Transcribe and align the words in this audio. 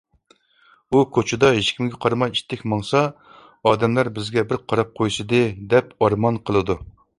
ئۇ 0.95 1.01
كوچىدا 1.17 1.51
ھېچكىمگە 1.57 1.99
قارىماي 2.05 2.33
ئىتتىك 2.37 2.65
ماڭسا، 2.73 3.03
ئادەملەر 3.73 4.11
بىزگە 4.17 4.47
بىر 4.55 4.63
قاراپ 4.73 4.99
قويسىدى! 5.03 5.45
دەپ 5.77 5.95
ئارمان 6.09 6.45
قىلىدۇ. 6.49 6.81